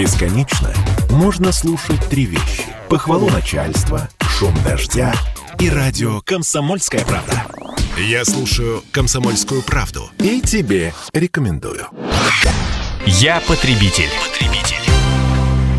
[0.00, 0.72] Бесконечно
[1.10, 2.64] можно слушать три вещи.
[2.88, 5.12] Похвалу начальства, шум дождя
[5.58, 7.44] и радио «Комсомольская правда».
[7.98, 11.86] Я слушаю «Комсомольскую правду» и тебе рекомендую.
[13.04, 14.08] Я потребитель.
[14.26, 14.99] потребитель.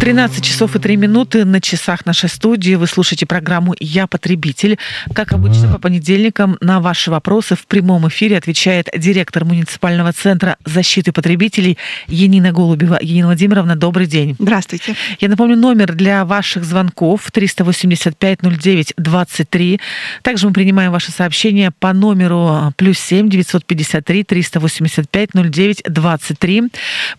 [0.01, 2.73] 13 часов и 3 минуты на часах нашей студии.
[2.73, 4.79] Вы слушаете программу «Я потребитель».
[5.13, 11.11] Как обычно, по понедельникам на ваши вопросы в прямом эфире отвечает директор муниципального центра защиты
[11.11, 11.77] потребителей
[12.07, 12.97] Енина Голубева.
[12.99, 14.35] Енина Владимировна, добрый день.
[14.39, 14.95] Здравствуйте.
[15.19, 19.79] Я напомню, номер для ваших звонков 385-09-23.
[20.23, 26.63] Также мы принимаем ваши сообщения по номеру плюс 7 953 385 09 23.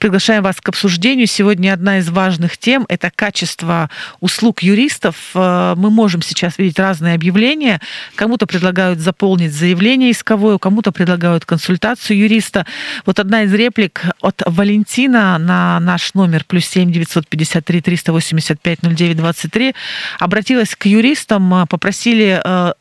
[0.01, 1.29] Приглашаем вас к обсуждению.
[1.29, 3.91] Сегодня одна из важных тем тем, это качество
[4.21, 5.17] услуг юристов.
[5.35, 7.83] Э, мы можем сейчас видеть разные объявления.
[8.15, 12.65] Кому-то предлагают заполнить заявление исковое, кому-то предлагают консультацию юриста.
[13.05, 18.11] Вот одна из реплик от Валентина на наш номер плюс семь девятьсот пятьдесят три триста
[18.11, 19.75] восемьдесят пять ноль девять двадцать три
[20.19, 22.73] обратилась к юристам, э, попросили э,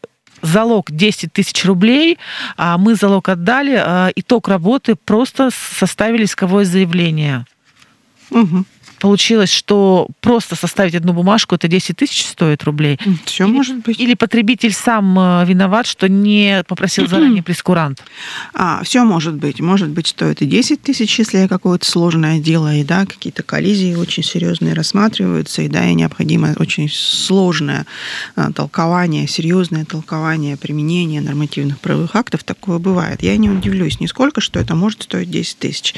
[0.41, 2.17] залог 10 тысяч рублей,
[2.55, 3.75] а мы залог отдали,
[4.15, 7.45] итог работы просто составили исковое заявление.
[8.31, 8.65] Угу
[9.01, 12.99] получилось, что просто составить одну бумажку это 10 тысяч стоит рублей.
[13.25, 13.99] Все или, может быть.
[13.99, 18.03] Или потребитель сам э, виноват, что не попросил заранее прескурант.
[18.53, 19.59] А, все может быть.
[19.59, 24.23] Может быть, стоит и 10 тысяч, если какое-то сложное дело, и да, какие-то коллизии очень
[24.23, 27.87] серьезные рассматриваются, и да, и необходимо очень сложное
[28.35, 32.43] а, толкование, серьезное толкование, применение нормативных правовых актов.
[32.43, 33.23] Такое бывает.
[33.23, 35.95] Я не удивлюсь нисколько, что это может стоить 10 тысяч.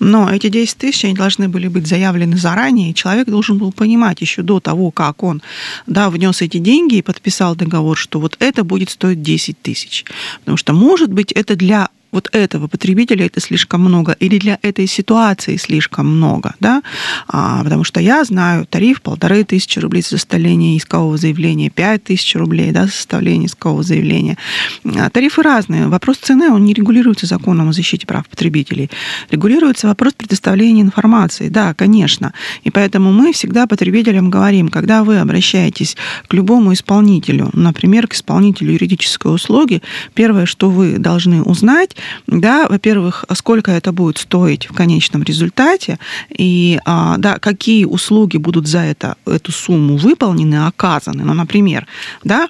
[0.00, 4.42] Но эти 10 тысяч, они должны были быть заявлены заранее, человек должен был понимать еще
[4.42, 5.42] до того, как он
[5.88, 10.04] да, внес эти деньги и подписал договор, что вот это будет стоить 10 тысяч.
[10.40, 14.86] Потому что, может быть, это для вот этого потребителя это слишком много или для этой
[14.86, 16.82] ситуации слишком много, да,
[17.28, 22.34] а, потому что я знаю тариф полторы тысячи рублей за составление искового заявления, пять тысяч
[22.34, 24.36] рублей, да, за составление искового заявления.
[24.84, 25.88] А, тарифы разные.
[25.88, 28.90] Вопрос цены, он не регулируется законом о защите прав потребителей.
[29.30, 32.32] Регулируется вопрос предоставления информации, да, конечно.
[32.64, 35.96] И поэтому мы всегда потребителям говорим, когда вы обращаетесь
[36.28, 39.82] к любому исполнителю, например, к исполнителю юридической услуги,
[40.14, 41.96] первое, что вы должны узнать,
[42.26, 45.98] да, во-первых, сколько это будет стоить в конечном результате,
[46.30, 51.24] и а, да, какие услуги будут за это, эту сумму выполнены, оказаны.
[51.24, 51.86] Ну, например,
[52.24, 52.48] да,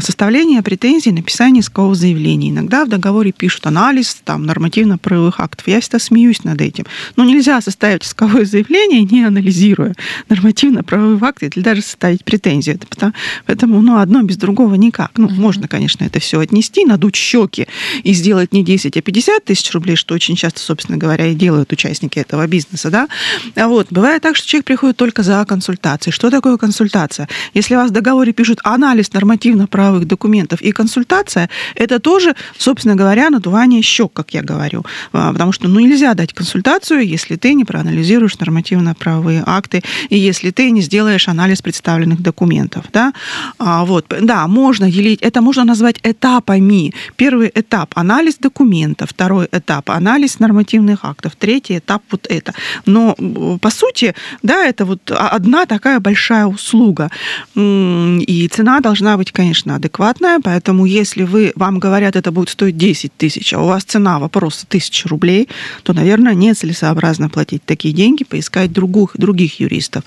[0.00, 2.50] составление претензий, написание искового заявления.
[2.50, 5.66] Иногда в договоре пишут анализ там, нормативно-правовых актов.
[5.68, 6.84] Я всегда смеюсь над этим.
[7.16, 9.94] Но нельзя составить исковое заявление, не анализируя
[10.28, 12.76] нормативно-правовые акты, или даже составить претензию.
[12.76, 13.12] Это потому,
[13.46, 15.12] поэтому ну, одно без другого никак.
[15.16, 17.66] Ну, можно, конечно, это все отнести, надуть щеки
[18.02, 21.72] и сделать не 10, а 50 тысяч рублей, что очень часто, собственно говоря, и делают
[21.72, 23.08] участники этого бизнеса, да,
[23.56, 26.12] а вот, бывает так, что человек приходит только за консультацией.
[26.12, 27.28] Что такое консультация?
[27.54, 33.30] Если у вас в договоре пишут анализ нормативно-правовых документов и консультация, это тоже, собственно говоря,
[33.30, 34.84] надувание щек, как я говорю.
[35.12, 40.50] А, потому что ну, нельзя дать консультацию, если ты не проанализируешь нормативно-правовые акты и если
[40.50, 42.86] ты не сделаешь анализ представленных документов.
[42.92, 43.12] Да?
[43.58, 44.06] А, вот.
[44.20, 46.92] да, можно делить, это можно назвать этапами.
[47.16, 52.54] Первый этап– анализ документов, документа, второй этап анализ нормативных актов, третий этап вот это.
[52.86, 53.14] Но
[53.60, 57.10] по сути, да, это вот одна такая большая услуга.
[57.56, 63.12] И цена должна быть, конечно, адекватная, поэтому если вы, вам говорят, это будет стоить 10
[63.18, 65.48] тысяч, а у вас цена вопроса 1000 рублей,
[65.82, 70.04] то, наверное, нецелесообразно платить такие деньги, поискать других, других юристов.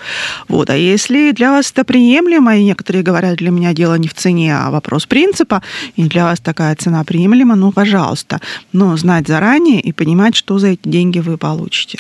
[0.47, 0.69] Вот.
[0.69, 4.56] А если для вас это приемлемо, и некоторые говорят, для меня дело не в цене,
[4.56, 5.62] а вопрос принципа,
[5.96, 8.31] и для вас такая цена приемлема, ну, пожалуйста
[8.72, 11.97] но знать заранее и понимать, что за эти деньги вы получите.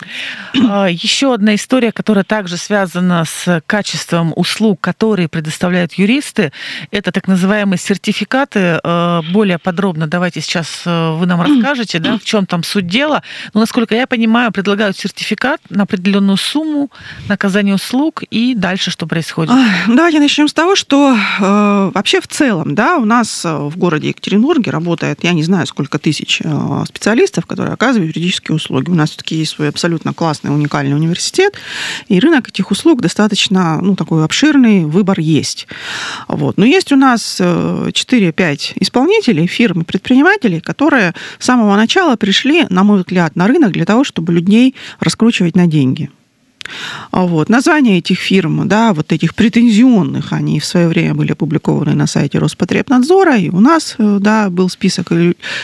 [0.69, 6.51] А, еще одна история, которая также связана с качеством услуг, которые предоставляют юристы,
[6.91, 8.79] это так называемые сертификаты.
[8.83, 13.23] А, более подробно давайте сейчас а, вы нам расскажете, да, в чем там суть дела.
[13.53, 16.91] Но, насколько я понимаю, предлагают сертификат на определенную сумму,
[17.27, 19.53] наказание услуг и дальше что происходит?
[19.87, 24.71] Давайте начнем с того, что э, вообще в целом, да, у нас в городе Екатеринбурге
[24.71, 28.89] работает, я не знаю, сколько тысяч тысяч э, специалистов, которые оказывают юридические услуги.
[28.89, 31.53] У нас все-таки есть свой абсолютно классный, уникальный университет,
[32.07, 35.67] и рынок этих услуг достаточно, ну, такой обширный, выбор есть.
[36.27, 36.57] Вот.
[36.57, 42.83] Но есть у нас 4-5 э, исполнителей, фирм предпринимателей, которые с самого начала пришли, на
[42.83, 46.09] мой взгляд, на рынок для того, чтобы людей раскручивать на деньги.
[47.11, 47.49] Вот.
[47.49, 52.39] Названия этих фирм, да, вот этих претензионных, они в свое время были опубликованы на сайте
[52.39, 55.11] Роспотребнадзора, и у нас, э, да, был список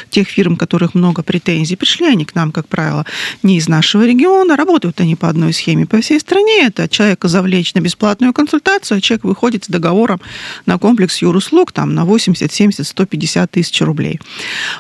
[0.10, 1.76] тех фирм, которых много претензий.
[1.76, 3.06] Пришли они к нам, как правило,
[3.44, 6.68] не из нашего региона, работают они по одной схеме по всей стране.
[6.68, 10.20] Это человека завлечь на бесплатную консультацию, а человек выходит с договором
[10.66, 14.20] на комплекс юруслуг там, на 80, 70, 150 тысяч рублей.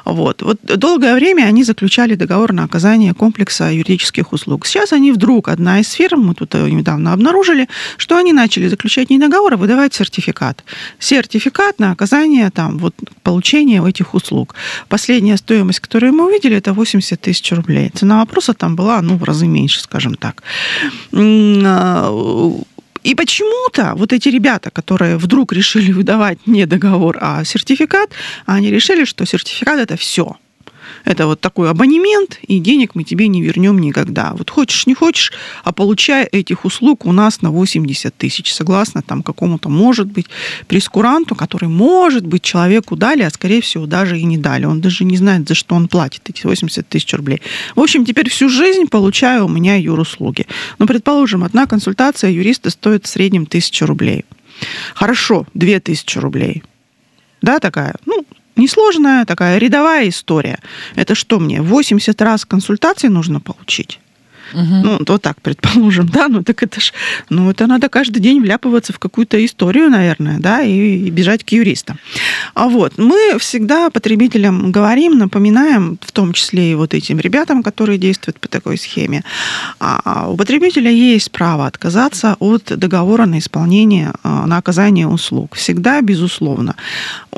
[0.06, 0.42] Вот.
[0.42, 4.66] вот долгое время они заключали договор на оказание комплекса юридических услуг.
[4.66, 7.68] Сейчас они вдруг, одна из фирм, мы тут э, недавно обнаружили,
[7.98, 10.64] что они начали заключать не договор, а выдавать сертификат.
[11.00, 12.94] Сертификат на оказание там, вот,
[13.24, 14.56] получения этих услуг.
[14.88, 17.92] Последняя стоимость, которую мы увидели, это 80 тысяч рублей.
[17.94, 20.44] Цена вопроса там была ну, в разы меньше, скажем так.
[21.14, 22.12] А,
[23.04, 28.10] и почему-то вот эти ребята, которые вдруг решили выдавать не договор, а сертификат,
[28.46, 30.36] они решили, что сертификат это все.
[31.06, 34.34] Это вот такой абонемент, и денег мы тебе не вернем никогда.
[34.34, 35.32] Вот хочешь, не хочешь,
[35.64, 40.28] а получай этих услуг у нас на 80 тысяч, согласно там какому-то, может быть,
[40.68, 44.66] прескуранту, который, может быть, человеку дали, а скорее всего даже и не дали.
[44.66, 47.42] Он даже не знает, за что он платит эти 80 тысяч рублей.
[47.76, 50.46] В общем, теперь всю жизнь получаю у меня юруслуги.
[50.80, 54.26] Но, предположим, одна консультация юриста стоит в среднем 1000 рублей.
[54.94, 56.64] Хорошо, 2000 рублей.
[57.42, 58.26] Да, такая, ну,
[58.58, 60.60] Несложная такая рядовая история.
[60.96, 64.00] Это что мне, 80 раз консультации нужно получить?
[64.54, 64.76] Угу.
[64.84, 66.94] Ну, вот так, предположим, да, ну так это ж,
[67.30, 71.50] ну это надо каждый день вляпываться в какую-то историю, наверное, да, и, и бежать к
[71.50, 71.98] юристам.
[72.54, 77.98] А вот мы всегда потребителям говорим, напоминаем, в том числе и вот этим ребятам, которые
[77.98, 79.24] действуют по такой схеме,
[79.80, 85.56] а, а у потребителя есть право отказаться от договора на исполнение, а, на оказание услуг.
[85.56, 86.76] Всегда, безусловно.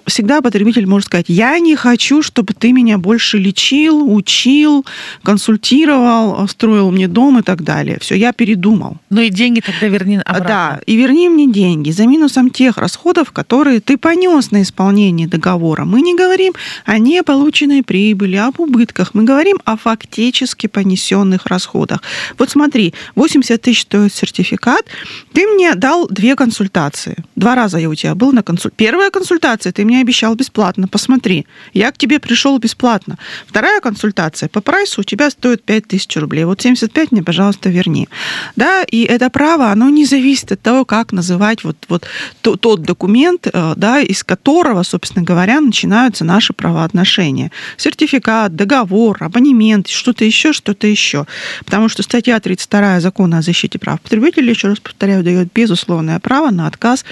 [0.06, 4.86] Всегда потребитель может сказать, я не хочу, чтобы ты меня больше лечил, учил,
[5.24, 7.98] консультировал, строил мне дом и так далее.
[8.02, 8.98] Все, я передумал.
[9.10, 10.48] Ну и деньги тогда верни обратно.
[10.48, 15.86] Да, и верни мне деньги за минусом тех расходов, которые ты понес на исполнение договора.
[15.86, 16.54] Мы не говорим
[16.86, 19.14] о неполученной прибыли, об убытках.
[19.14, 22.02] Мы говорим о фактически понесенных расходах.
[22.38, 24.86] Вот смотри, 80 тысяч стоит сертификат.
[25.32, 27.16] Ты мне дал две консультации.
[27.38, 28.76] Два раза я у тебя был на консультации.
[28.76, 30.90] Первая консультация ты мне обещал бесплатно.
[30.90, 33.18] Посмотри, я к тебе пришел бесплатно.
[33.48, 36.44] Вторая консультация по прайсу у тебя стоит 5 тысяч рублей.
[36.44, 38.08] Вот 70 25 мне, пожалуйста, верни.
[38.56, 42.06] Да, и это право, оно не зависит от того, как называть вот, вот
[42.42, 47.52] тот, тот документ, э, да, из которого, собственно говоря, начинаются наши правоотношения.
[47.78, 51.26] Сертификат, договор, абонемент, что-то еще, что-то еще.
[51.66, 56.52] Потому что статья 32 закона о защите прав потребителей, еще раз повторяю, дает безусловное право
[56.52, 57.06] на отказ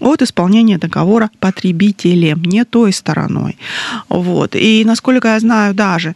[0.00, 3.56] от исполнения договора потребителем, не той стороной.
[4.08, 4.54] Вот.
[4.54, 6.14] И насколько я знаю, даже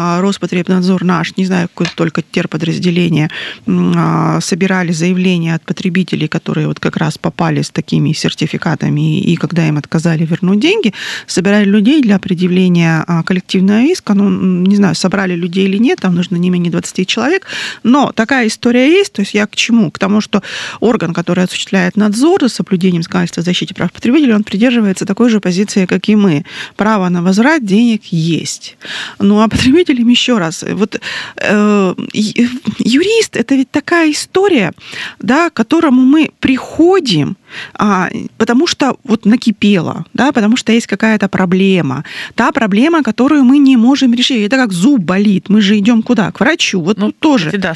[0.00, 3.30] а, Роспотребнадзор наш, не знаю, какой только терпо подразделения
[3.66, 9.66] а, собирали заявления от потребителей, которые вот как раз попали с такими сертификатами, и когда
[9.66, 10.92] им отказали вернуть деньги,
[11.26, 14.14] собирали людей для предъявления а, коллективного иска.
[14.14, 17.46] Ну, не знаю, собрали людей или нет, там нужно не менее 20 человек,
[17.82, 19.90] но такая история есть, то есть я к чему?
[19.90, 20.42] К тому, что
[20.80, 25.40] орган, который осуществляет надзор за соблюдением законодательства о защите прав потребителей, он придерживается такой же
[25.40, 26.44] позиции, как и мы.
[26.76, 28.76] Право на возврат денег есть.
[29.18, 29.48] Ну, а
[29.88, 31.00] потребителям еще раз, вот
[31.36, 34.72] э, юрист это ведь такая история,
[35.18, 37.36] да, к которому мы приходим,
[37.74, 42.04] а, потому что вот накипело, да, потому что есть какая-то проблема.
[42.34, 44.46] Та проблема, которую мы не можем решить.
[44.46, 45.48] Это как зуб болит.
[45.48, 46.30] Мы же идем куда?
[46.30, 46.80] К врачу.
[46.80, 47.50] Вот ну, тоже.
[47.52, 47.74] Да,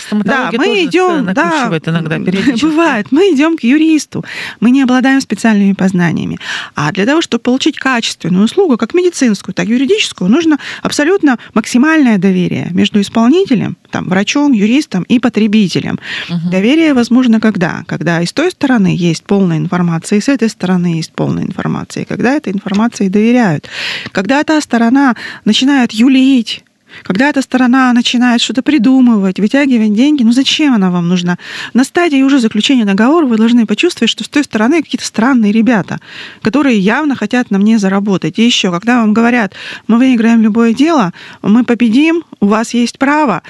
[0.50, 2.18] да мы идем, да, иногда
[2.62, 4.24] бывает, мы идем к юристу.
[4.60, 6.38] Мы не обладаем специальными познаниями.
[6.74, 12.18] А для того, чтобы получить качественную услугу, как медицинскую, так и юридическую, нужно абсолютно максимальное
[12.18, 16.00] доверие между исполнителем, там, врачом, юристом и потребителем.
[16.28, 16.50] Угу.
[16.50, 17.84] Доверие возможно когда?
[17.86, 22.02] Когда и с той стороны есть полная информация, и с этой стороны есть полная информация.
[22.02, 23.68] И когда этой информации доверяют.
[24.10, 26.64] Когда та сторона начинает юлить,
[27.02, 31.38] когда эта сторона начинает что-то придумывать, вытягивать деньги, ну зачем она вам нужна?
[31.74, 36.00] На стадии уже заключения договора вы должны почувствовать, что с той стороны какие-то странные ребята,
[36.42, 38.38] которые явно хотят на мне заработать.
[38.38, 39.54] И еще, когда вам говорят,
[39.88, 43.42] мы выиграем любое дело, мы победим, у вас есть право,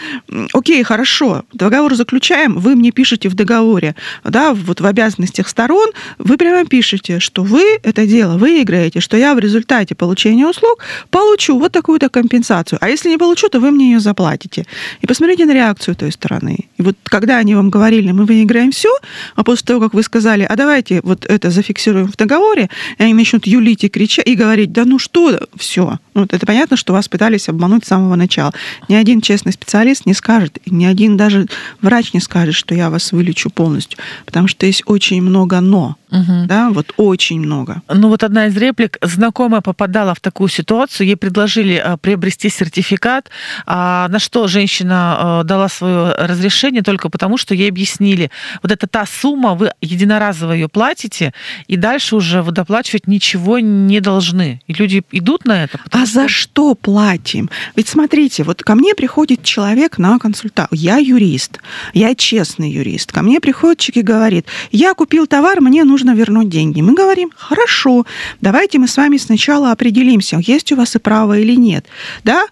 [0.53, 3.95] окей, хорошо, договор заключаем, вы мне пишете в договоре,
[4.25, 9.35] да, вот в обязанностях сторон, вы прямо пишете, что вы это дело выиграете, что я
[9.35, 10.79] в результате получения услуг
[11.11, 12.79] получу вот такую-то компенсацию.
[12.81, 14.67] А если не получу, получу, то вы мне ее заплатите.
[15.01, 16.69] И посмотрите на реакцию той стороны.
[16.77, 18.89] И вот когда они вам говорили, мы выиграем все,
[19.37, 23.15] а после того, как вы сказали, а давайте вот это зафиксируем в договоре, и они
[23.15, 25.99] начнут юлить и кричать, и говорить, да ну что, все.
[26.15, 28.53] Ну, это понятно, что вас пытались обмануть с самого начала.
[28.89, 31.47] Ни один честный специалист не скажет, ни один даже
[31.81, 35.97] врач не скажет, что я вас вылечу полностью, потому что есть очень много «но».
[36.13, 36.47] Угу.
[36.47, 37.81] Да, вот очень много.
[37.89, 38.99] Ну вот одна из реплик.
[39.01, 43.31] Знакомая попадала в такую ситуацию, ей предложили э, приобрести сертификат,
[43.67, 48.31] а на что женщина э, дала свое разрешение только потому, что ей объяснили,
[48.63, 51.33] вот это та сумма, вы единоразово ее платите,
[51.67, 54.61] и дальше уже вы доплачивать ничего не должны.
[54.67, 55.81] И люди идут на это.
[55.91, 56.15] А что...
[56.15, 57.49] за что платим?
[57.75, 60.79] Ведь смотрите, вот ко мне приходит человек на консультацию.
[60.79, 61.59] Я юрист,
[61.95, 63.13] я честный юрист.
[63.13, 66.83] Ко мне приходит человек и говорит, я купил товар, мне нужно нужно вернуть деньги.
[66.83, 68.05] Мы говорим, хорошо,
[68.41, 71.87] давайте мы с вами сначала определимся, есть у вас и право или нет.
[72.25, 72.47] Да,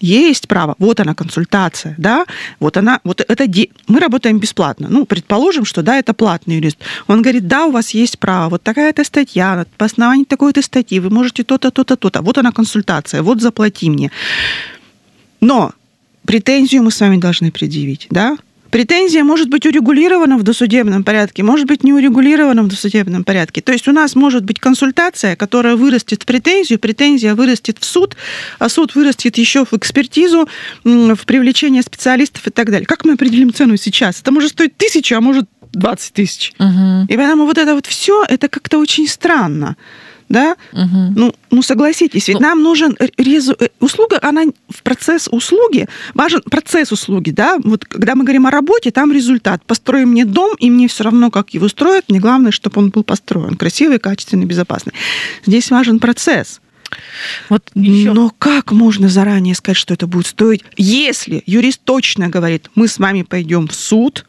[0.00, 2.24] есть право, вот она консультация, да,
[2.60, 3.68] вот она, вот это, де...
[3.88, 6.78] мы работаем бесплатно, ну, предположим, что, да, это платный юрист.
[7.08, 11.10] Он говорит, да, у вас есть право, вот такая-то статья, по основанию такой-то статьи вы
[11.10, 14.10] можете то-то, то-то, то-то, вот она консультация, вот заплати мне.
[15.40, 15.72] Но
[16.24, 18.36] претензию мы с вами должны предъявить, да,
[18.70, 23.62] Претензия может быть урегулирована в досудебном порядке, может быть не урегулирована в досудебном порядке.
[23.62, 28.16] То есть у нас может быть консультация, которая вырастет в претензию, претензия вырастет в суд,
[28.58, 30.48] а суд вырастет еще в экспертизу,
[30.84, 32.86] в привлечение специалистов и так далее.
[32.86, 34.20] Как мы определим цену сейчас?
[34.20, 36.52] Это может стоить тысячу, а может 20 тысяч.
[36.58, 37.06] Угу.
[37.08, 39.76] И поэтому вот это вот все, это как-то очень странно
[40.28, 40.56] да?
[40.72, 41.12] Угу.
[41.16, 43.56] Ну, ну согласитесь, ведь ну, нам нужен резу...
[43.58, 47.58] Э, услуга, она в процесс услуги важен процесс услуги, да?
[47.62, 49.64] Вот когда мы говорим о работе, там результат.
[49.64, 53.04] Построим мне дом, и мне все равно, как его строят, мне главное, чтобы он был
[53.04, 54.92] построен красивый, качественный, безопасный.
[55.46, 56.60] Здесь важен процесс.
[57.48, 58.12] Вот еще.
[58.12, 62.98] Но как можно заранее сказать, что это будет стоить, если юрист точно говорит, мы с
[62.98, 64.24] вами пойдем в суд,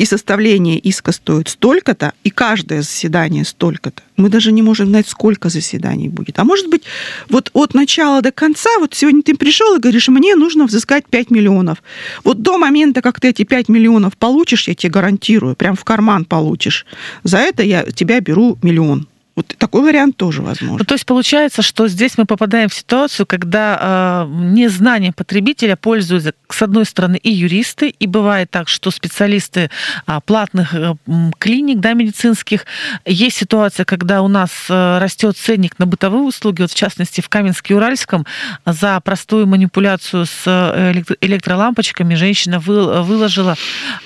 [0.00, 4.02] и составление иска стоит столько-то, и каждое заседание столько-то.
[4.16, 6.38] Мы даже не можем знать, сколько заседаний будет.
[6.38, 6.84] А может быть,
[7.28, 11.30] вот от начала до конца, вот сегодня ты пришел и говоришь, мне нужно взыскать 5
[11.30, 11.82] миллионов.
[12.24, 16.24] Вот до момента, как ты эти 5 миллионов получишь, я тебе гарантирую, прям в карман
[16.24, 16.86] получишь,
[17.22, 19.06] за это я тебя беру миллион.
[19.40, 20.76] Вот такой вариант тоже возможен.
[20.78, 26.34] Ну, то есть получается, что здесь мы попадаем в ситуацию, когда э, незнание потребителя пользуются,
[26.50, 29.70] с одной стороны, и юристы, и бывает так, что специалисты
[30.06, 30.94] э, платных э,
[31.38, 32.66] клиник да, медицинских.
[33.06, 37.30] Есть ситуация, когда у нас э, растет ценник на бытовые услуги, вот в частности в
[37.30, 38.26] Каменске-Уральском,
[38.66, 43.56] за простую манипуляцию с э, электролампочками женщина вы, выложила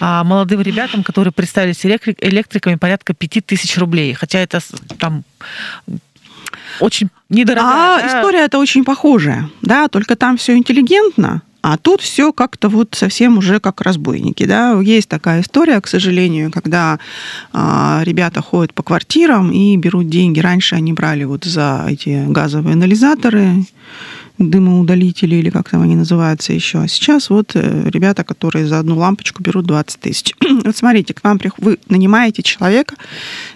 [0.00, 4.14] э, молодым ребятам, которые представились электриками, порядка 5000 рублей.
[4.14, 4.60] Хотя это
[4.98, 5.23] там
[6.80, 7.96] очень недорогая.
[7.96, 8.06] А да?
[8.06, 13.38] история это очень похожая, да, только там все интеллигентно, а тут все как-то вот совсем
[13.38, 14.44] уже как разбойники.
[14.44, 14.78] Да?
[14.82, 16.98] Есть такая история, к сожалению, когда
[17.54, 20.40] а, ребята ходят по квартирам и берут деньги.
[20.40, 23.64] Раньше они брали вот за эти газовые анализаторы,
[24.38, 26.78] дымоудалители или как там они называются еще.
[26.78, 30.34] А сейчас вот э, ребята, которые за одну лампочку берут 20 тысяч.
[30.64, 32.96] вот смотрите, к вам вы нанимаете человека,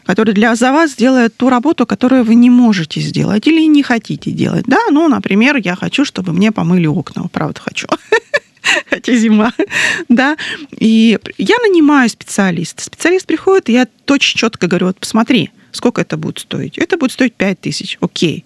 [0.04, 4.30] который для за вас сделает ту работу, которую вы не можете сделать или не хотите
[4.30, 4.64] делать.
[4.66, 7.24] Да, ну, например, я хочу, чтобы мне помыли окна.
[7.32, 7.88] Правда хочу
[8.90, 9.52] хотя зима,
[10.08, 10.36] да,
[10.78, 12.82] и я нанимаю специалиста.
[12.84, 16.78] Специалист приходит, и я точно четко говорю, вот посмотри, сколько это будет стоить.
[16.78, 18.44] Это будет стоить 5 тысяч, окей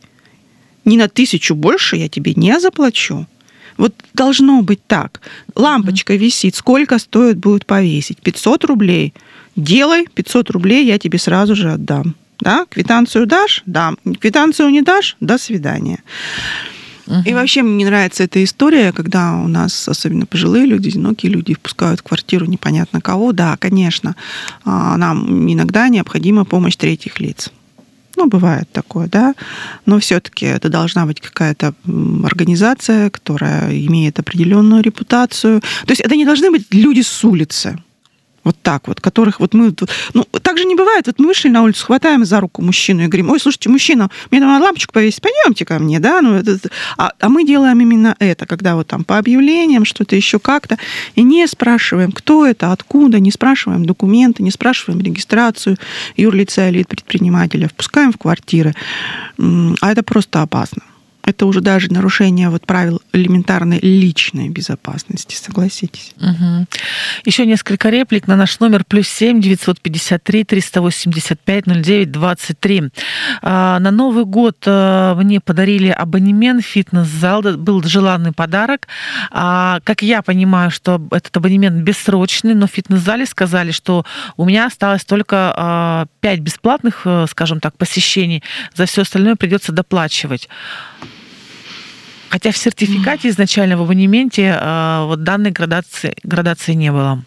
[0.85, 3.27] ни на тысячу больше я тебе не заплачу.
[3.77, 5.21] Вот должно быть так.
[5.55, 8.19] Лампочка висит, сколько стоит будет повесить?
[8.19, 9.15] 500 рублей.
[9.57, 12.15] Делай, 500 рублей я тебе сразу же отдам.
[12.41, 12.67] Да?
[12.69, 13.62] Квитанцию дашь?
[13.67, 13.95] Да.
[14.21, 15.17] Квитанцию не дашь?
[15.21, 16.03] До свидания.
[17.07, 17.23] Угу.
[17.27, 21.55] И вообще мне не нравится эта история, когда у нас, особенно пожилые люди, одинокие люди,
[21.55, 23.33] впускают в квартиру непонятно кого.
[23.33, 24.17] Да, конечно,
[24.65, 27.51] а, нам иногда необходима помощь третьих лиц.
[28.16, 29.35] Ну, бывает такое, да.
[29.87, 31.75] Но все-таки это должна быть какая-то
[32.25, 35.61] организация, которая имеет определенную репутацию.
[35.61, 37.78] То есть это не должны быть люди с улицы
[38.44, 39.75] вот так вот, которых вот мы...
[40.14, 41.06] Ну, так же не бывает.
[41.06, 44.40] Вот мы вышли на улицу, хватаем за руку мужчину и говорим, ой, слушайте, мужчина, мне
[44.40, 46.20] там лампочку повесить, пойдемте ко мне, да?
[46.20, 46.58] Ну, это,
[46.96, 50.78] а, а мы делаем именно это, когда вот там по объявлениям, что-то еще как-то,
[51.14, 55.76] и не спрашиваем, кто это, откуда, не спрашиваем документы, не спрашиваем регистрацию
[56.16, 58.75] юрлица или предпринимателя, впускаем в квартиры.
[59.38, 60.82] А это просто опасно.
[61.25, 66.14] Это уже даже нарушение вот правил элементарной личной безопасности, согласитесь.
[66.21, 66.67] Угу.
[67.25, 71.83] Еще несколько реплик на наш номер плюс семь девятьсот пятьдесят три триста восемьдесят пять ноль
[71.83, 72.83] девять двадцать три.
[73.43, 78.88] А, на Новый год а, мне подарили абонемент в фитнес-зал, был желанный подарок.
[79.31, 84.05] А, как я понимаю, что этот абонемент бессрочный, но в фитнес-зале сказали, что
[84.37, 88.43] у меня осталось только пять бесплатных, э, скажем так, посещений,
[88.75, 90.49] за все остальное придется доплачивать.
[92.33, 97.23] Хотя в сертификате изначально в абонементе э, вот данной градации, градации не было.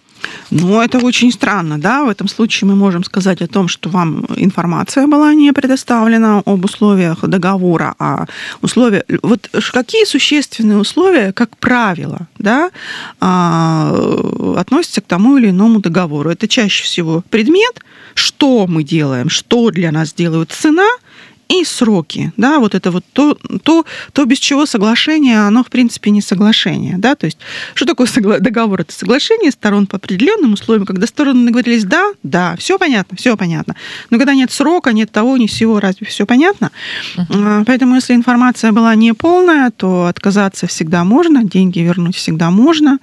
[0.49, 2.05] Ну, это очень странно, да.
[2.05, 6.65] В этом случае мы можем сказать о том, что вам информация была не предоставлена об
[6.65, 8.25] условиях договора, а
[8.63, 9.05] условия...
[9.21, 12.71] Вот какие существенные условия, как правило, да,
[13.19, 13.93] а,
[14.57, 16.31] относятся к тому или иному договору?
[16.31, 17.79] Это чаще всего предмет,
[18.15, 20.89] что мы делаем, что для нас делают цена–
[21.47, 26.09] и сроки, да, вот это вот то, то, то, без чего соглашение, оно, в принципе,
[26.09, 27.37] не соглашение, да, то есть,
[27.73, 28.81] что такое согла- договор?
[28.81, 33.75] Это соглашение сторон по определенным условиям, когда стороны договорились, да, да, все понятно, все понятно,
[34.09, 36.71] но когда нет срока, нет того, ни всего, разве все понятно?
[37.15, 37.63] Uh-huh.
[37.65, 42.99] Поэтому, если информация была неполная, то отказаться всегда можно, деньги вернуть всегда можно,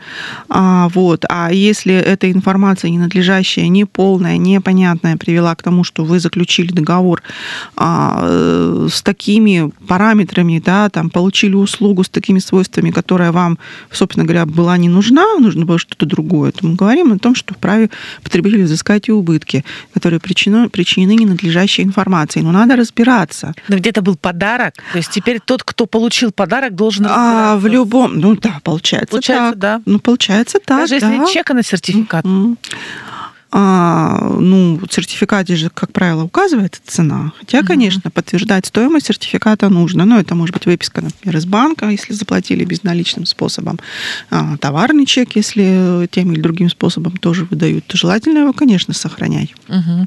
[0.48, 6.72] а, вот, а если эта информация ненадлежащая, неполная, непонятная привела к тому, что вы заключили
[6.72, 7.22] договор
[7.76, 13.58] а, Э, с такими параметрами, да, там, получили услугу с такими свойствами, которая вам,
[13.90, 17.54] собственно говоря, была не нужна, нужно было что-то другое, то мы говорим о том, что
[17.54, 17.90] вправе
[18.22, 22.44] потребителю взыскать и убытки, которые причинены, причинены ненадлежащей информацией.
[22.44, 23.54] Но надо разбираться.
[23.68, 28.18] Но где-то был подарок, то есть теперь тот, кто получил подарок, должен А в любом,
[28.18, 29.58] ну да, получается, получается так.
[29.58, 29.82] Да.
[29.86, 31.12] Ну, получается так, Даже да.
[31.12, 32.24] если чека на сертификат.
[32.24, 32.56] Mm-hmm
[33.54, 37.32] а, ну, в сертификате же, как правило, указывается цена.
[37.38, 37.66] Хотя, угу.
[37.66, 40.06] конечно, подтверждать стоимость сертификата нужно.
[40.06, 43.78] Но это может быть выписка, например, из банка, если заплатили безналичным способом.
[44.30, 47.86] А, товарный чек, если тем или другим способом тоже выдают.
[47.86, 49.54] То желательно его, конечно, сохранять.
[49.68, 50.06] Угу.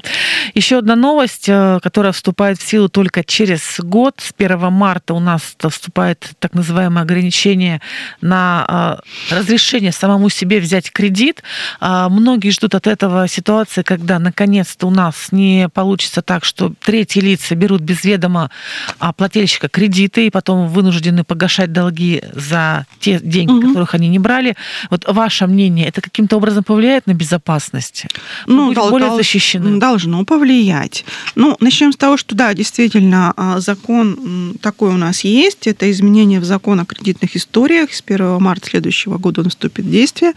[0.54, 4.16] Еще одна новость, э, которая вступает в силу только через год.
[4.18, 7.80] С 1 марта у нас вступает так называемое ограничение
[8.20, 9.00] на
[9.30, 11.44] э, разрешение самому себе взять кредит.
[11.78, 17.20] А, многие ждут от этого ситуация, когда наконец-то у нас не получится так, что третьи
[17.20, 18.50] лица берут без ведома
[18.98, 23.68] а, плательщика кредиты и потом вынуждены погашать долги за те деньги, угу.
[23.68, 24.56] которых они не брали.
[24.90, 28.06] Вот ваше мнение, это каким-то образом повлияет на безопасность?
[28.46, 29.78] ну, дол- более дол- защищены?
[29.78, 31.04] Должно повлиять.
[31.34, 35.66] Ну, начнем с того, что да, действительно, а, закон такой у нас есть.
[35.66, 37.92] Это изменение в закон о кредитных историях.
[37.92, 40.32] С 1 марта следующего года он вступит в действие,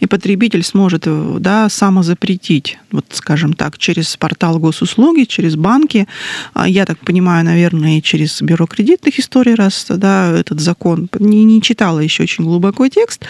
[0.00, 6.06] и потребитель сможет э, да, самозапретить защитить, вот скажем так, через портал госуслуги, через банки.
[6.54, 11.44] А, я так понимаю, наверное, и через бюро кредитных историй, раз да, этот закон не,
[11.44, 13.24] не читала еще очень глубоко текст.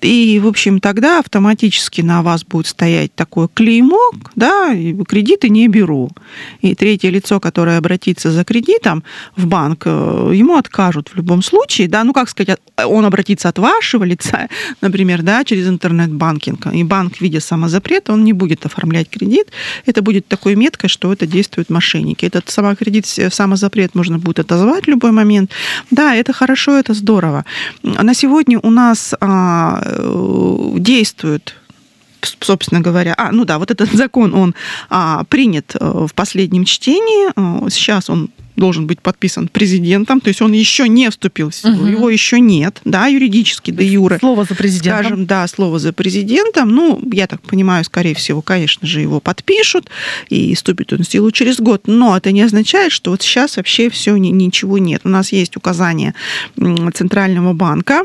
[0.00, 4.74] И, в общем, тогда автоматически на вас будет стоять такое клеймо, да,
[5.06, 6.10] кредиты не беру.
[6.62, 9.02] И третье лицо, которое обратится за кредитом
[9.36, 13.58] в банк, э, ему откажут в любом случае, да, ну, как сказать, он обратится от
[13.58, 14.48] вашего лица,
[14.80, 19.46] например, да, через интернет-банкинг, и банк, видя самозапрет, он не будет будет оформлять кредит,
[19.86, 22.26] это будет такой меткой, что это действуют мошенники.
[22.26, 25.50] Этот самокредит, самозапрет можно будет отозвать в любой момент.
[25.90, 27.44] Да, это хорошо, это здорово.
[27.82, 31.54] На сегодня у нас а, э, действует
[32.40, 34.54] собственно говоря, а, ну да, вот этот закон, он
[34.90, 40.42] а, принят э, в последнем чтении, э, сейчас он должен быть подписан президентом, то есть
[40.42, 41.86] он еще не вступил в силу, угу.
[41.86, 44.18] его еще нет, да, юридически, до юры.
[44.18, 45.04] Слово за президентом.
[45.04, 46.70] Скажем, да, слово за президентом.
[46.70, 49.88] Ну, я так понимаю, скорее всего, конечно же, его подпишут,
[50.28, 51.82] и вступит он в силу через год.
[51.86, 55.02] Но это не означает, что вот сейчас вообще все ничего нет.
[55.04, 56.14] У нас есть указание
[56.94, 58.02] Центрального банка.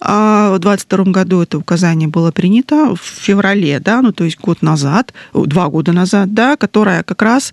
[0.00, 4.62] А в 2022 году это указание было принято в феврале, да, ну, то есть год
[4.62, 7.52] назад, два года назад, да, которое как раз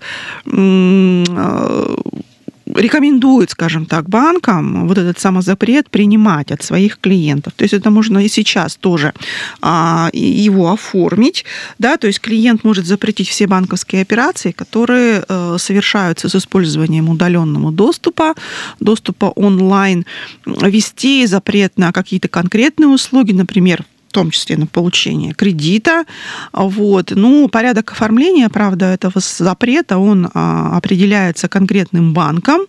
[2.66, 7.54] рекомендует, скажем так, банкам вот этот самозапрет принимать от своих клиентов.
[7.56, 9.14] То есть это можно и сейчас тоже
[9.62, 11.46] а, его оформить.
[11.80, 11.98] Да?
[11.98, 18.34] То есть клиент может запретить все банковские операции, которые э, совершаются с использованием удаленного доступа,
[18.80, 20.06] доступа онлайн,
[20.46, 26.06] вести запрет на какие-то конкретные услуги, например, том числе на получение кредита.
[26.54, 27.12] Вот.
[27.12, 32.62] Ну, порядок оформления, правда, этого запрета, он а, определяется конкретным банком.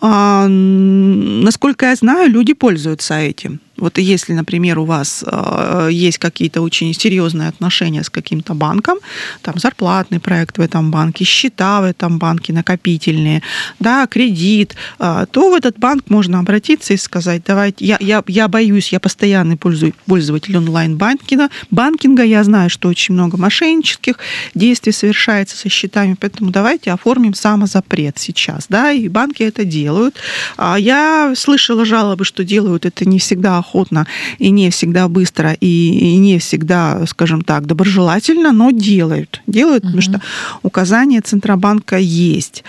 [0.00, 3.60] А, насколько я знаю, люди пользуются этим.
[3.80, 8.98] Вот если, например, у вас э, есть какие-то очень серьезные отношения с каким-то банком,
[9.42, 13.42] там зарплатный проект в этом банке, счета в этом банке накопительные,
[13.78, 18.48] да, кредит, э, то в этот банк можно обратиться и сказать, давайте, я, я, я
[18.48, 24.16] боюсь, я постоянный пользователь онлайн-банкинга, банкинга, я знаю, что очень много мошеннических
[24.54, 30.16] действий совершается со счетами, поэтому давайте оформим самозапрет сейчас, да, и банки это делают.
[30.56, 34.06] А я слышала жалобы, что делают это не всегда охотно
[34.38, 39.42] и не всегда быстро и, и не всегда, скажем так, доброжелательно, но делают.
[39.46, 39.92] Делают, угу.
[39.92, 40.20] потому что
[40.62, 42.64] указания Центробанка есть.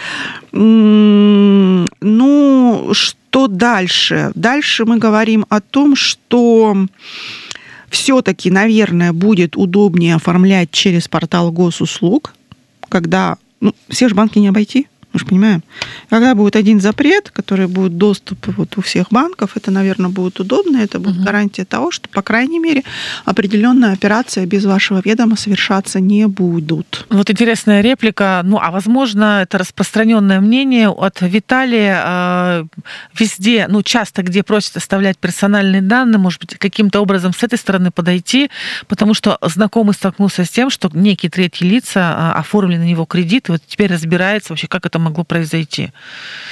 [0.51, 1.89] Ну,
[2.91, 4.31] что дальше?
[4.35, 6.87] Дальше мы говорим о том, что
[7.89, 12.33] все-таки, наверное, будет удобнее оформлять через портал госуслуг,
[12.89, 14.87] когда ну, все же банки не обойти.
[15.13, 15.63] Мы же понимаем.
[16.09, 20.77] Когда будет один запрет, который будет доступ вот у всех банков, это, наверное, будет удобно,
[20.77, 21.25] это будет угу.
[21.25, 22.83] гарантия того, что, по крайней мере,
[23.25, 27.05] определенная операция без вашего ведома совершаться не будут.
[27.09, 28.41] Вот интересная реплика.
[28.43, 32.65] Ну, а возможно, это распространенное мнение от Виталия э,
[33.17, 37.91] везде, ну, часто, где просят оставлять персональные данные, может быть, каким-то образом с этой стороны
[37.91, 38.49] подойти,
[38.87, 43.49] потому что знакомый столкнулся с тем, что некие третьи лица э, оформили на него кредит,
[43.49, 45.87] и вот теперь разбирается вообще, как это могло произойти.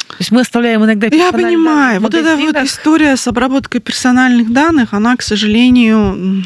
[0.10, 2.02] То есть мы оставляем иногда Я понимаю.
[2.02, 6.44] Вот эта вот история с обработкой персональных данных, она, к сожалению,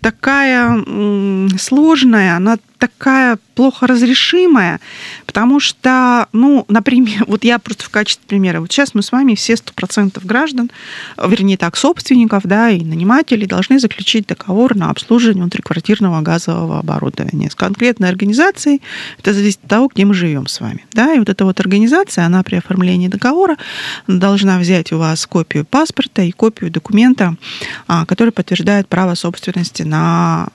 [0.00, 0.84] такая
[1.58, 4.78] сложная, она такая плохо разрешимая,
[5.24, 9.34] потому что, ну, например, вот я просто в качестве примера, вот сейчас мы с вами
[9.34, 10.70] все 100% граждан,
[11.16, 17.54] вернее так, собственников, да, и нанимателей должны заключить договор на обслуживание внутриквартирного газового оборудования с
[17.54, 18.82] конкретной организацией.
[19.18, 22.26] Это зависит от того, где мы живем с вами, да, и вот эта вот организация,
[22.26, 23.56] она при оформлении договора
[24.08, 27.36] должна взять у вас копию паспорта и копию документа,
[27.86, 30.48] а, который подтверждает право собственности на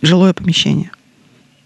[0.00, 0.90] жилое помещение.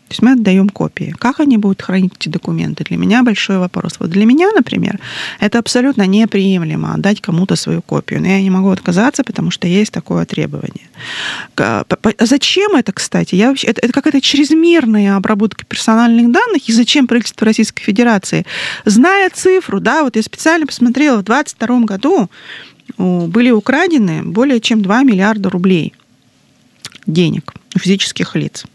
[0.08, 1.14] То есть мы отдаем копии.
[1.18, 2.84] Как они будут хранить эти документы?
[2.84, 3.96] Для меня большой вопрос.
[3.98, 5.00] Вот для меня, например,
[5.40, 8.20] это абсолютно неприемлемо отдать кому-то свою копию.
[8.20, 10.88] Но я не могу отказаться, потому что есть такое требование.
[12.20, 13.34] Зачем это, кстати?
[13.34, 16.68] Я вообще, это, это какая-то чрезмерная обработка персональных данных.
[16.68, 18.46] И зачем правительство Российской Федерации?
[18.84, 22.30] Зная цифру, да, вот я специально посмотрела, в 2022 году
[22.96, 25.94] были украдены более чем 2 миллиарда рублей
[27.06, 28.66] денег физических лиц.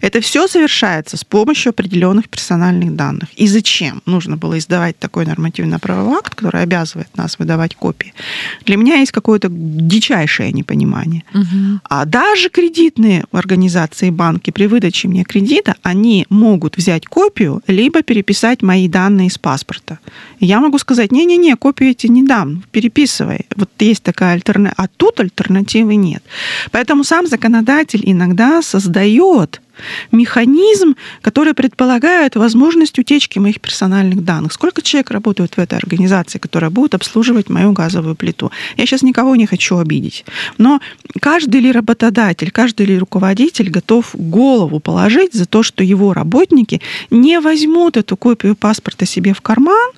[0.00, 3.28] Это все совершается с помощью определенных персональных данных.
[3.36, 8.12] И зачем нужно было издавать такой нормативно-правовой акт, который обязывает нас выдавать копии?
[8.66, 11.24] Для меня есть какое-то дичайшее непонимание.
[11.34, 11.80] Угу.
[11.88, 18.62] А даже кредитные организации, банки при выдаче мне кредита, они могут взять копию, либо переписать
[18.62, 19.98] мои данные из паспорта.
[20.40, 23.46] я могу сказать, не-не-не, копию эти не дам, переписывай.
[23.56, 24.74] Вот есть такая альтернатива.
[24.76, 26.22] А тут альтернативы нет.
[26.70, 29.61] Поэтому сам законодатель иногда создает
[30.10, 34.52] механизм, который предполагает возможность утечки моих персональных данных.
[34.52, 38.50] Сколько человек работают в этой организации, которая будет обслуживать мою газовую плиту?
[38.76, 40.24] Я сейчас никого не хочу обидеть.
[40.58, 40.80] Но
[41.20, 47.40] каждый ли работодатель, каждый ли руководитель готов голову положить за то, что его работники не
[47.40, 49.90] возьмут эту копию паспорта себе в карман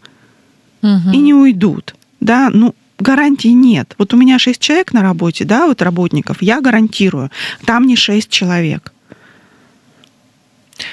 [0.82, 1.10] угу.
[1.12, 1.94] и не уйдут.
[2.20, 3.94] Да, ну, гарантий нет.
[3.98, 7.30] Вот у меня шесть человек на работе, да, вот работников, я гарантирую,
[7.64, 8.93] там не шесть человек.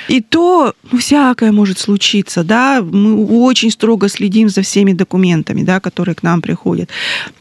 [0.07, 6.15] И то всякое может случиться, да, мы очень строго следим за всеми документами, да, которые
[6.15, 6.89] к нам приходят.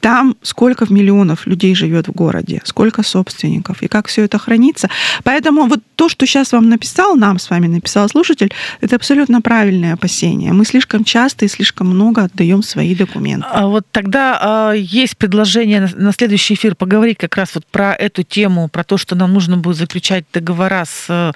[0.00, 4.88] Там сколько миллионов людей живет в городе, сколько собственников, и как все это хранится.
[5.24, 9.94] Поэтому вот то, что сейчас вам написал, нам с вами написал слушатель, это абсолютно правильное
[9.94, 10.52] опасение.
[10.52, 13.46] Мы слишком часто и слишком много отдаем свои документы.
[13.50, 17.92] А вот тогда э, есть предложение на, на следующий эфир поговорить как раз вот про
[17.94, 21.32] эту тему, про то, что нам нужно будет заключать договора с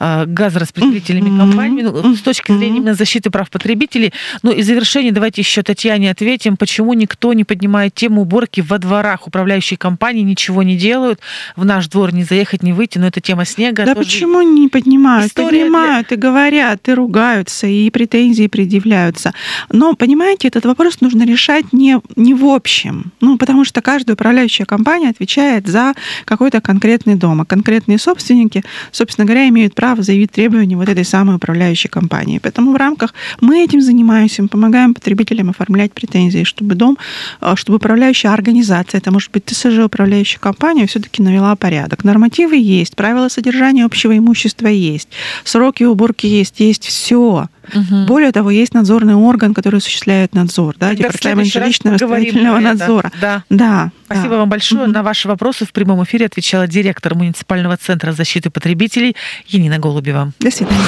[0.00, 1.38] э, газораспределителями mm-hmm.
[1.38, 4.12] компаниями ну, с точки зрения именно защиты прав потребителей.
[4.42, 8.78] Ну и в завершение давайте еще Татьяне ответим, почему никто не поднимает тему уборки во
[8.78, 9.26] дворах.
[9.26, 11.20] Управляющие компании ничего не делают.
[11.56, 13.84] В наш двор не заехать, не выйти, но это тема снега.
[13.84, 15.30] Да почему не поднимают?
[15.30, 16.16] История Поднимают для...
[16.16, 19.32] и говорят, и ругаются, и претензии предъявляются.
[19.70, 23.12] Но, понимаете, этот вопрос нужно решать не, не в общем.
[23.20, 27.40] Ну, потому что каждая управляющая компания отвечает за какой-то конкретный дом.
[27.40, 32.40] А конкретные собственники, собственно говоря, имеют право заявить требования вот этой самой управляющей компании.
[32.42, 36.98] Поэтому в рамках мы этим занимаемся, мы помогаем потребителям оформлять претензии, чтобы дом,
[37.40, 42.04] э, чтобы управляющая организация, это может быть ТСЖ, управляющая компания, все-таки навела порядок.
[42.04, 45.08] Нормативы есть, правила содержания общего имущества есть,
[45.44, 47.48] сроки уборки есть, есть все.
[47.72, 48.06] Угу.
[48.06, 53.10] Более того, есть надзорный орган, который осуществляет надзор, да, департамент жилищно-строительного надзора.
[53.20, 53.44] Да.
[53.50, 53.90] да.
[54.06, 54.36] Спасибо да.
[54.38, 54.82] вам большое.
[54.84, 54.92] Угу.
[54.92, 60.32] На ваши вопросы в прямом эфире отвечала директор муниципального центра защиты потребителей Енина Голубева.
[60.40, 60.82] До свидания.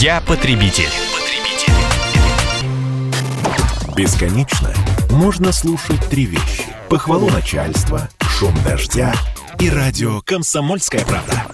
[0.00, 0.88] Я потребитель.
[1.14, 1.72] потребитель.
[3.96, 4.70] Бесконечно
[5.10, 6.64] можно слушать три вещи.
[6.88, 9.14] Похвалу начальства, шум дождя
[9.60, 11.44] и радио «Комсомольская правда».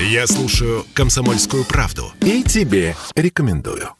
[0.00, 3.90] Я слушаю «Комсомольскую правду» и тебе рекомендую.